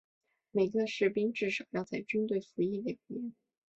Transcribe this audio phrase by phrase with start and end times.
[0.49, 3.35] 每个士兵至少要在军队服役两年。